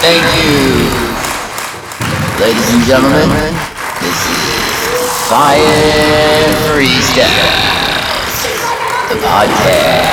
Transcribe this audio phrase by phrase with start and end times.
[0.00, 1.08] Thank you.
[2.40, 3.28] Ladies and gentlemen,
[3.98, 4.46] this is
[5.26, 5.58] Fire
[6.70, 8.46] Freestyles,
[9.08, 10.06] the podcast.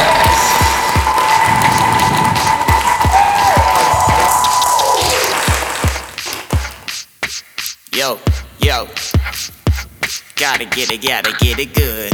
[7.93, 8.17] Yo,
[8.57, 8.87] yo,
[10.35, 12.11] gotta get it, gotta get it good.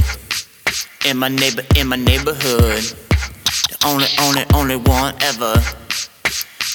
[1.09, 5.55] In my neighbor, in my neighborhood, the only, only, only one ever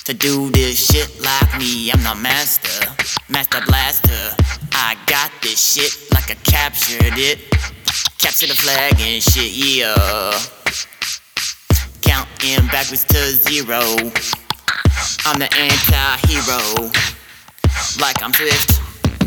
[0.07, 1.91] to do this shit like me.
[1.91, 2.95] I'm not master,
[3.29, 4.37] master blaster.
[4.71, 7.41] I got this shit like I captured it,
[8.17, 10.31] captured the flag and shit, yeah.
[12.03, 13.81] Counting backwards to zero.
[15.27, 16.93] I'm the anti-hero,
[18.01, 18.79] like I'm Swift.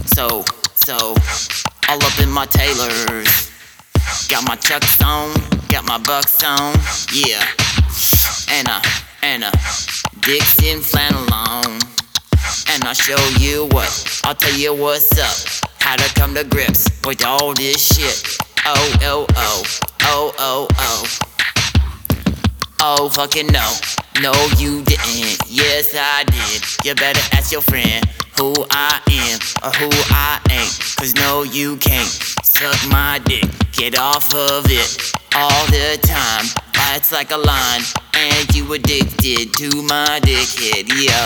[0.07, 0.95] So, so,
[1.89, 3.51] all up in my tailors.
[4.29, 5.33] Got my chucks on,
[5.67, 6.73] got my bucks on,
[7.11, 7.43] yeah.
[8.49, 8.81] And a,
[9.23, 9.51] and a
[10.21, 11.79] Dixxon flannel on.
[12.71, 15.65] And I'll show you what, I'll tell you what's up.
[15.79, 18.37] How to come to grips with all this shit.
[18.65, 19.63] Oh, oh, oh,
[20.03, 21.19] oh, oh, oh.
[22.81, 23.73] Oh, fucking no.
[24.21, 25.39] No, you didn't.
[25.47, 26.85] Yes, I did.
[26.85, 28.05] You better ask your friend
[28.37, 30.95] who I am or who I ain't.
[30.97, 33.45] Cause no, you can't suck my dick.
[33.73, 36.45] Get off of it all the time.
[36.95, 37.81] It's like a line,
[38.19, 41.25] and you addicted to my dickhead, yeah.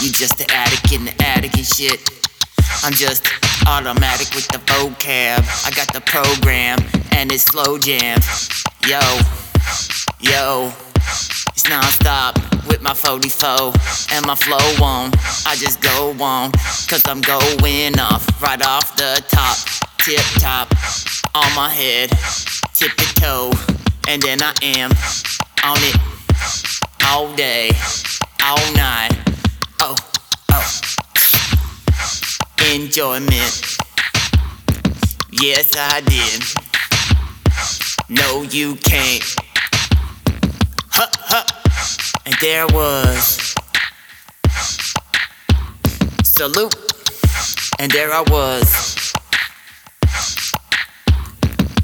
[0.00, 2.00] You just the addict in the attic and shit.
[2.82, 3.26] I'm just
[3.66, 5.44] automatic with the vocab.
[5.66, 6.78] I got the program,
[7.12, 8.20] and it's slow jam.
[8.88, 9.00] Yo,
[10.20, 10.72] yo.
[11.52, 13.72] It's non-stop with my 44
[14.12, 15.10] and my flow on.
[15.46, 16.52] I just go on,
[16.88, 19.56] cause I'm going off right off the top.
[19.98, 20.68] Tip top
[21.34, 22.10] on my head,
[24.16, 24.90] and then I am
[25.62, 25.96] on it
[27.04, 27.70] all day,
[28.42, 29.12] all night.
[29.82, 29.94] Oh,
[30.52, 30.80] oh.
[32.72, 33.76] Enjoyment.
[35.32, 36.42] Yes, I did.
[38.08, 39.36] No, you can't.
[40.92, 41.44] Huh, huh.
[42.24, 43.54] And there was
[46.24, 46.74] salute,
[47.78, 49.12] and there I was.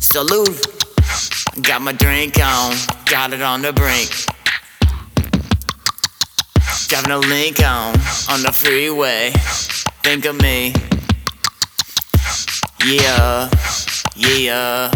[0.00, 0.82] Salute,
[1.60, 2.74] got my drink on,
[3.04, 4.10] got it on the brink.
[6.88, 7.94] Driving a Lincoln on
[8.30, 9.30] on the freeway.
[10.02, 10.74] Think of me.
[12.86, 13.50] Yeah,
[14.16, 14.90] yeah.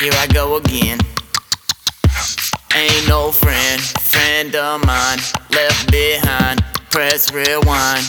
[0.00, 0.98] Here I go again.
[2.74, 5.18] Ain't no friend, friend of mine,
[5.50, 6.64] left behind.
[6.90, 8.04] Press rewind.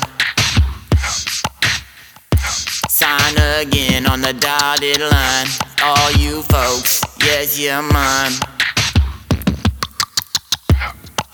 [2.89, 5.47] Sign again on the dotted line.
[5.83, 8.31] All you folks, yes, you're mine.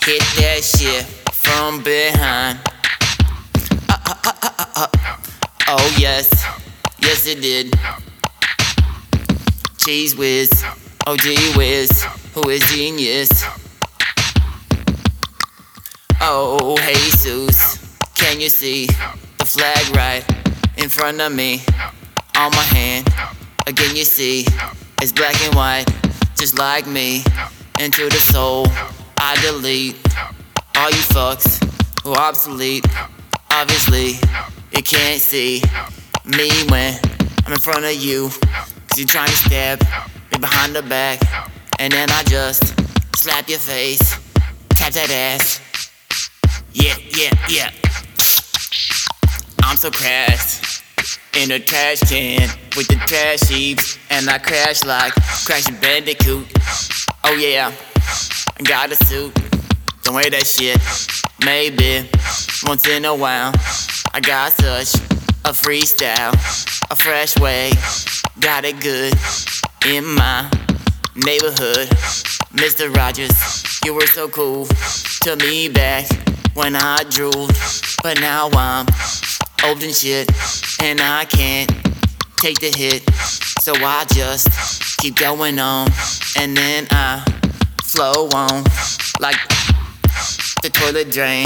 [0.03, 2.59] Hit that shit from behind.
[3.89, 5.17] Uh, uh, uh, uh, uh, uh.
[5.67, 6.29] Oh, yes,
[6.99, 7.73] yes, it did.
[9.77, 10.51] Cheese whiz,
[11.07, 12.03] oh, gee whiz
[12.33, 13.43] who is genius.
[16.21, 17.77] Oh, hey Jesus,
[18.13, 18.85] can you see
[19.37, 20.23] the flag right
[20.77, 21.63] in front of me?
[22.37, 23.07] On my hand,
[23.65, 24.45] again you see,
[25.01, 25.85] it's black and white,
[26.35, 27.23] just like me.
[27.79, 28.67] Into the soul,
[29.17, 29.95] I delete
[30.77, 31.57] all you fucks
[32.03, 32.85] who obsolete.
[33.51, 34.19] Obviously,
[34.75, 35.63] you can't see
[36.25, 36.99] me when
[37.45, 39.81] I'm in front of you, cause you're trying to stab
[40.31, 41.19] me behind the back.
[41.79, 42.63] And then I just
[43.15, 44.19] slap your face,
[44.69, 45.59] tap that ass.
[46.73, 47.71] Yeah, yeah, yeah.
[49.63, 50.83] I'm so crashed
[51.35, 55.13] in a trash can with the trash heaps, and I crash like
[55.45, 56.47] Crash Bandicoot.
[57.23, 57.71] Oh yeah,
[58.57, 59.33] I got a suit.
[60.03, 60.77] Don't wear that shit.
[61.45, 62.09] Maybe
[62.67, 63.51] once in a while,
[64.13, 64.95] I got such
[65.45, 66.33] a freestyle,
[66.89, 67.71] a fresh way.
[68.39, 69.13] Got it good
[69.87, 70.49] in my
[71.15, 71.87] neighborhood.
[72.53, 72.93] Mr.
[72.95, 74.65] Rogers, you were so cool
[75.21, 76.07] to me back
[76.53, 77.53] when I drooled.
[78.03, 78.87] But now I'm
[79.63, 80.29] old and shit,
[80.81, 81.71] and I can't
[82.41, 83.07] take the hit.
[83.61, 85.87] So I just keep going on,
[86.39, 87.23] and then I
[87.83, 88.63] flow on
[89.19, 89.37] like
[90.63, 91.45] the toilet drain.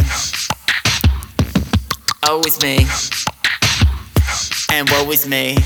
[2.23, 2.87] Oh, it's me,
[4.71, 5.57] and woe is me.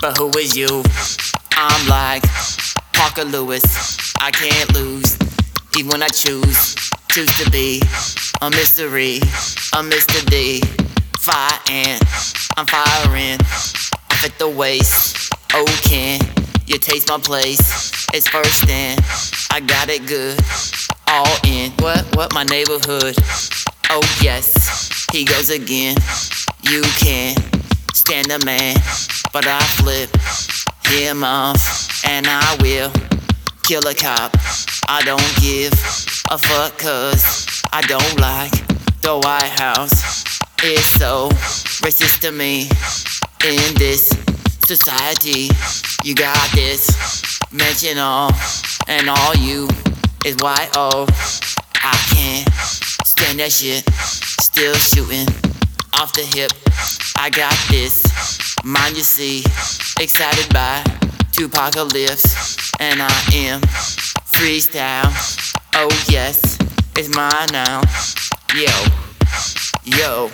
[0.00, 0.82] But who is you?
[1.52, 2.22] I'm like
[2.94, 4.14] Parker Lewis.
[4.22, 5.18] I can't lose,
[5.76, 6.74] even when I choose.
[7.10, 7.82] Choose to be
[8.40, 10.24] a mystery, a Mr.
[10.30, 10.62] D.
[11.24, 12.02] Fire and
[12.58, 15.32] I'm firing off at the waist.
[15.54, 16.20] Oh, can
[16.66, 18.06] you taste my place?
[18.12, 19.00] It's first and
[19.50, 20.38] I got it good.
[21.08, 21.70] All in.
[21.78, 22.14] What?
[22.14, 23.16] what my neighborhood.
[23.88, 25.96] Oh yes, he goes again.
[26.62, 27.38] You can't
[27.94, 28.76] stand a man,
[29.32, 30.10] but I flip
[30.92, 32.92] him off, and I will
[33.62, 34.36] kill a cop.
[34.88, 35.72] I don't give
[36.30, 38.52] a fuck, cause I don't like
[39.00, 40.33] the White House.
[40.66, 41.28] It's so
[41.84, 42.62] racist to me
[43.44, 44.08] in this
[44.66, 45.50] society.
[46.02, 46.88] You got this,
[47.52, 48.32] mention all,
[48.88, 49.68] and all you
[50.24, 50.36] is.
[50.42, 51.06] Oh,
[51.74, 52.48] I can't
[53.04, 53.84] stand that shit.
[54.40, 55.28] Still shooting
[56.00, 56.50] off the hip.
[57.18, 58.02] I got this,
[58.64, 59.40] mind you see,
[60.00, 60.82] excited by
[61.32, 63.60] Tupacalypse, and I am
[64.32, 65.12] freestyle.
[65.74, 66.56] Oh yes,
[66.96, 67.82] it's mine now.
[68.56, 68.72] Yo,
[69.84, 70.30] yo.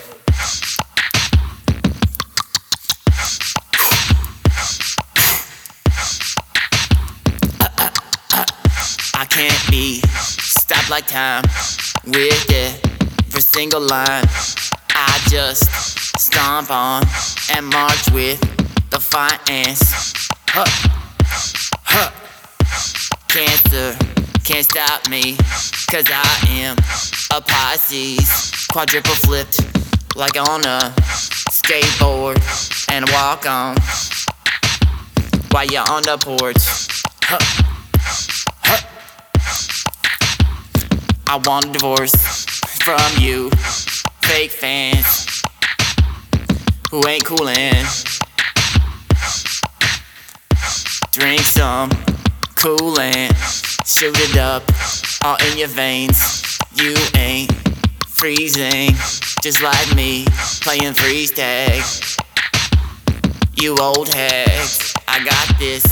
[9.40, 11.42] Can't be stopped like time
[12.04, 14.26] with every single line.
[14.90, 15.64] I just
[16.20, 17.02] stomp on
[17.54, 18.38] and march with
[18.90, 20.12] defiance.
[20.50, 20.66] Huh,
[21.84, 22.10] huh.
[23.28, 23.96] Cancer
[24.44, 25.36] can't stop me,
[25.88, 26.76] cause I am
[27.34, 28.66] a Pisces.
[28.70, 29.64] Quadruple flipped
[30.16, 30.92] like on a
[31.48, 32.36] skateboard
[32.92, 33.74] and walk on
[35.50, 37.00] while you're on the porch.
[37.22, 37.59] Huh.
[41.32, 42.44] I want a divorce
[42.82, 43.50] from you,
[44.20, 45.44] fake fans
[46.90, 47.86] who ain't coolin'.
[51.12, 51.90] Drink some
[52.58, 53.30] coolant,
[53.86, 54.64] shoot it up
[55.22, 56.58] all in your veins.
[56.74, 57.52] You ain't
[58.08, 58.90] freezing,
[59.40, 60.24] just like me
[60.62, 61.80] playing freeze tag.
[63.54, 65.84] You old hags, I got this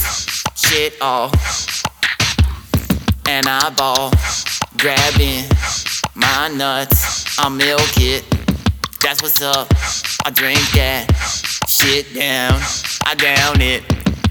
[0.56, 1.31] shit all,
[3.29, 4.11] and I ball
[4.79, 5.45] grabbing
[6.15, 7.39] my nuts.
[7.39, 8.25] I milk it,
[9.03, 9.69] that's what's up.
[10.25, 11.07] I drink that
[11.67, 12.61] shit down,
[13.05, 13.83] I down it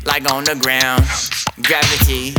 [0.06, 1.04] like on the ground.
[1.64, 2.34] Gravity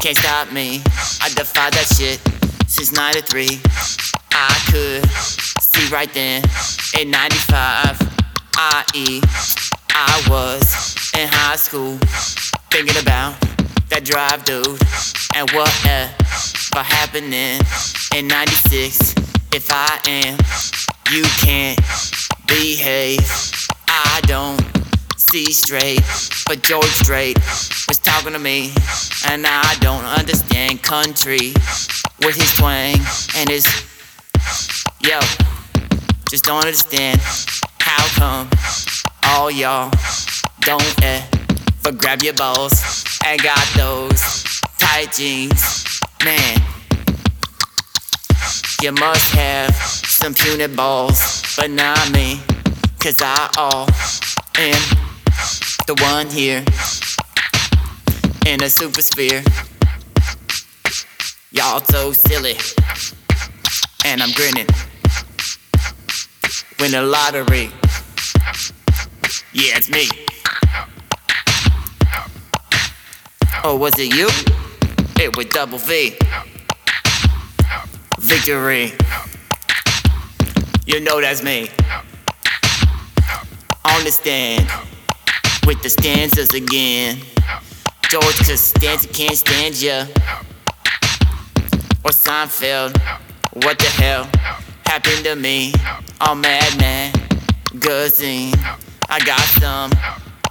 [0.00, 0.82] can't stop me.
[1.22, 2.20] I defy that shit
[2.68, 3.60] since 93.
[4.32, 6.44] I could see right then
[7.00, 8.00] in 95,
[8.56, 9.20] i.e.,
[9.90, 11.96] I was in high school
[12.70, 13.45] thinking about
[13.88, 14.66] that drive, dude,
[15.34, 17.60] and whatever happening
[18.14, 19.14] in 96.
[19.52, 20.38] If I am,
[21.12, 21.80] you can't
[22.46, 23.20] behave.
[23.88, 24.60] I don't
[25.16, 26.00] see straight,
[26.46, 27.38] but George Strait
[27.88, 28.72] was talking to me,
[29.28, 31.54] and I don't understand country
[32.20, 32.96] with his twang
[33.36, 33.66] and his
[35.00, 35.20] yo.
[36.28, 37.20] Just don't understand
[37.80, 38.50] how come
[39.24, 39.90] all y'all
[40.60, 41.35] don't
[41.86, 42.72] ever grab your balls
[43.24, 44.20] and got those
[44.78, 46.58] tight jeans, man.
[48.82, 52.40] You must have some puny balls, but not me,
[52.98, 53.86] cause I all
[54.58, 54.82] am
[55.86, 56.64] the one here
[58.46, 59.42] in a super sphere.
[61.52, 62.56] Y'all so silly,
[64.04, 64.66] and I'm grinning.
[66.80, 67.70] Win the lottery.
[69.52, 70.25] Yeah, it's me.
[73.64, 74.28] Oh, was it you?
[75.22, 76.16] It was double V.
[78.18, 78.92] Victory.
[80.86, 81.70] You know that's me.
[83.84, 84.68] On the stand
[85.66, 87.18] with the stanzas again.
[88.08, 90.06] George Costanza can't stand ya.
[92.04, 92.96] Or Seinfeld.
[93.64, 94.28] What the hell
[94.84, 95.72] happened to me?
[96.20, 97.12] On Mad Man,
[97.74, 98.54] Gazine.
[99.08, 99.90] I got some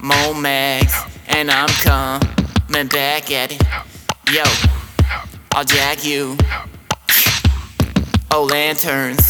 [0.02, 0.96] more mags,
[1.28, 1.70] and I'm
[2.76, 3.64] coming back at it.
[4.34, 4.44] Yo,
[5.54, 6.36] I'll jack you.
[8.32, 9.26] Oh, lanterns,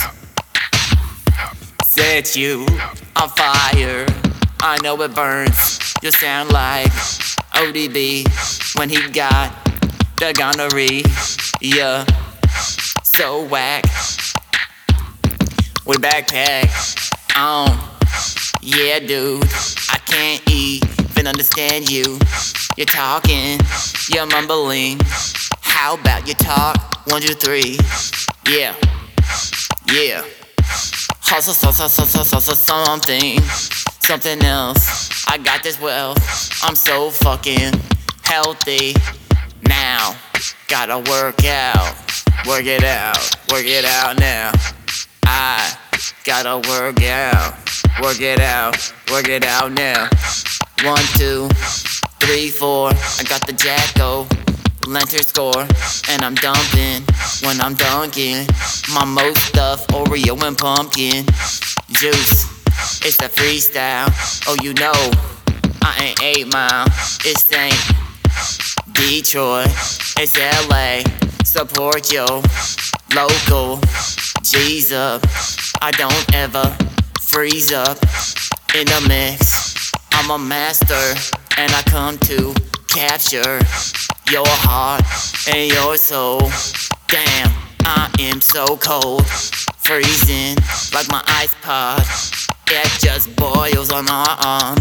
[1.84, 2.66] set you
[3.16, 4.08] on fire.
[4.62, 5.94] I know it burns.
[6.02, 6.92] You sound like
[7.54, 8.26] ODB
[8.80, 9.54] when he got
[10.18, 11.04] the gonorrhea.
[11.62, 12.04] Yeah,
[13.04, 13.84] so whack.
[15.86, 16.72] With backpack
[17.38, 17.78] on.
[18.64, 19.44] Yeah, dude,
[19.92, 22.18] I can't even understand you.
[22.78, 23.58] You're talking,
[24.10, 25.00] you're mumbling.
[25.62, 27.08] How about you talk?
[27.10, 27.78] One, two, three.
[28.50, 28.76] Yeah,
[29.94, 30.26] yeah.
[31.22, 33.40] Hustle, hustle, hustle, hustle, something,
[34.02, 35.26] something else.
[35.26, 36.20] I got this wealth.
[36.64, 37.80] I'm so fucking
[38.24, 38.94] healthy
[39.70, 40.18] now.
[40.68, 41.96] Gotta work out,
[42.46, 44.52] work it out, work it out now.
[45.24, 45.78] I
[46.26, 47.54] gotta work out,
[48.02, 50.10] work it out, work it out now.
[50.84, 51.48] One, two,
[52.20, 52.90] three, four.
[52.90, 54.28] I got the jacko
[54.88, 55.62] lantern score,
[56.10, 57.04] and I'm dumping
[57.42, 58.48] when I'm dunking.
[58.94, 61.26] My most stuff, Oreo and pumpkin
[61.90, 62.46] juice.
[63.06, 64.10] It's a freestyle.
[64.48, 64.94] Oh, you know,
[65.82, 66.86] I ain't eight mile.
[67.26, 67.76] It's ain't
[68.94, 69.68] Detroit.
[70.18, 71.02] It's LA.
[71.44, 72.42] Support your
[73.16, 73.80] local.
[74.42, 75.22] G's up.
[75.82, 76.76] I don't ever
[77.22, 77.98] freeze up
[78.76, 79.92] in the mix.
[80.14, 80.96] I'm a master,
[81.58, 82.54] and I come to
[82.88, 83.60] capture
[84.32, 85.04] your heart
[85.48, 86.40] and your soul.
[87.08, 89.26] Damn, I am so cold,
[89.78, 90.58] freezing
[90.94, 92.04] like my ice pod.
[92.68, 94.78] It just boils on my arm.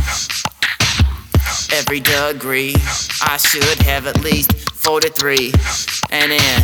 [1.73, 2.75] Every degree,
[3.23, 5.53] I should have at least 43,
[6.11, 6.63] and then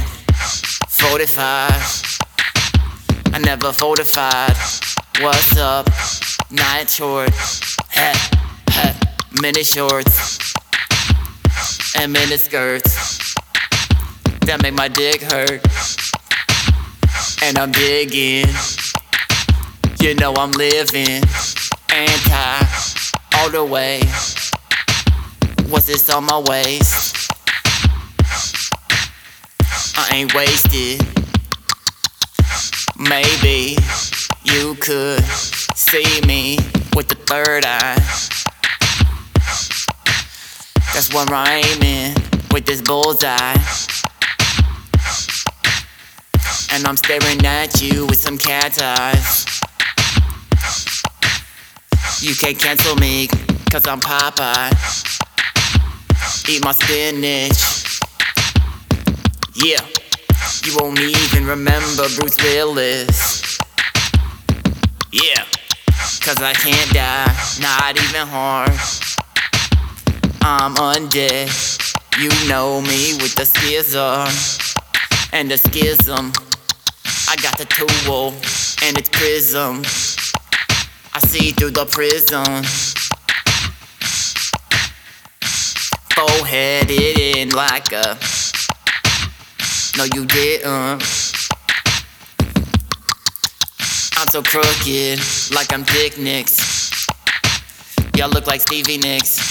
[0.89, 2.19] 45.
[3.33, 4.57] I never fortified.
[5.21, 5.89] What's up?
[6.51, 7.31] Night short,
[7.89, 8.40] hat,
[9.41, 10.53] mini shorts
[11.97, 13.35] and mini skirts
[14.43, 15.65] that make my dick hurt.
[17.43, 18.53] And I'm digging,
[20.01, 21.23] you know I'm living
[21.89, 22.67] anti
[23.39, 24.01] all the way.
[25.71, 27.31] What's this on my waist?
[29.97, 31.01] I ain't wasted.
[32.99, 33.77] Maybe
[34.45, 36.59] you could see me
[36.95, 38.30] with the third eye.
[40.93, 42.15] That's what I'm aiming
[42.53, 43.55] with this bullseye.
[46.73, 49.47] And I'm staring at you with some cat's eyes.
[52.21, 53.29] You can't cancel me,
[53.71, 54.71] cause I'm Popeye.
[56.49, 58.01] Eat my spinach.
[59.55, 59.87] Yeah,
[60.65, 63.59] you won't even remember Bruce Willis.
[65.13, 65.45] Yeah,
[66.21, 69.10] cause I can't die, not even hard.
[70.43, 71.49] I'm undead.
[72.19, 74.27] You know me with the scissor
[75.33, 76.33] and the schism.
[77.29, 78.35] I got the tool
[78.83, 79.83] and its prism.
[81.15, 82.65] I see through the prism.
[86.15, 88.19] Foreheaded in like a.
[89.97, 91.03] No, you didn't.
[94.17, 95.21] I'm so crooked,
[95.55, 97.07] like I'm Dick Nicks.
[98.17, 99.50] Y'all look like Stevie Nicks.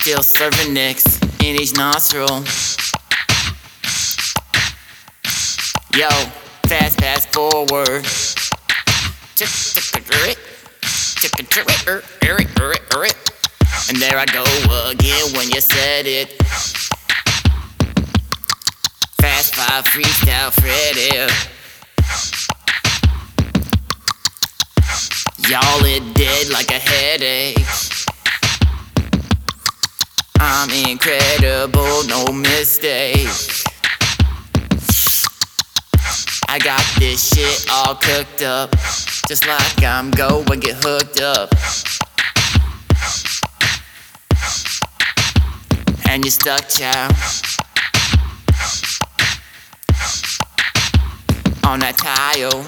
[0.00, 2.26] Still serving nicks in each nostril.
[5.94, 6.08] Yo,
[6.66, 8.06] fast pass forward.
[13.90, 14.42] And there I go
[14.88, 16.30] again when you said it.
[19.20, 21.30] Fast five freestyle Freddy.
[25.50, 27.89] Y'all it dead like a headache.
[30.42, 33.28] I'm incredible, no mistake.
[36.48, 38.70] I got this shit all cooked up,
[39.28, 41.50] just like I'm going get hooked up.
[46.08, 47.12] And you stuck, child.
[51.64, 52.64] On that tile.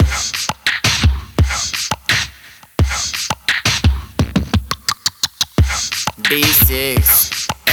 [6.23, 7.32] B6,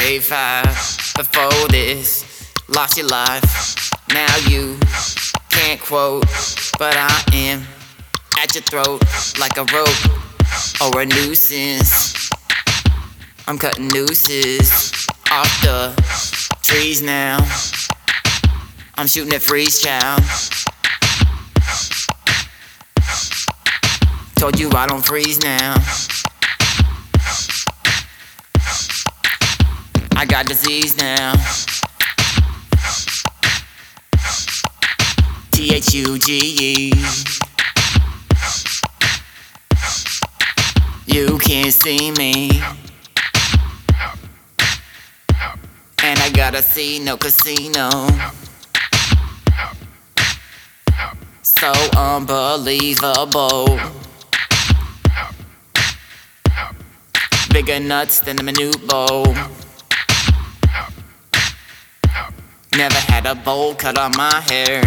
[0.10, 3.92] A5, before this, lost your life.
[4.12, 4.76] Now you
[5.50, 6.26] can't quote,
[6.80, 7.62] but I am
[8.40, 9.04] at your throat
[9.40, 12.28] like a rope or a nuisance.
[13.46, 15.94] I'm cutting nooses off the
[16.64, 17.38] trees now.
[18.98, 20.24] I'm shooting at freeze, child.
[24.38, 25.76] Told you I don't freeze now.
[30.22, 31.32] I got disease now.
[35.52, 36.92] T H U G E.
[41.06, 42.62] You can't see me.
[46.04, 47.90] And I gotta see no casino.
[51.44, 53.80] So unbelievable.
[57.54, 59.34] Bigger nuts than a minute bowl.
[62.76, 64.84] Never had a bowl cut on my hair.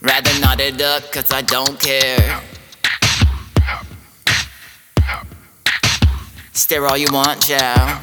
[0.00, 2.40] Rather not it up cause I don't care.
[6.52, 8.02] Stare all you want, chow.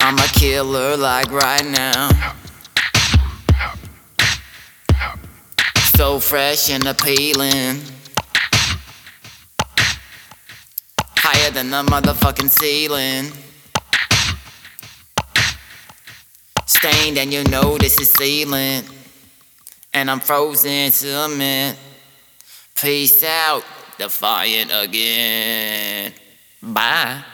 [0.00, 2.10] I'm a killer like right now.
[5.96, 7.82] So fresh and appealing.
[11.42, 13.32] Higher than the motherfucking ceiling.
[16.66, 18.84] Stained and you know this is sealing.
[19.92, 21.76] And I'm frozen cement.
[22.80, 23.64] Peace out,
[23.98, 26.12] DFYANT again.
[26.62, 27.24] Bye.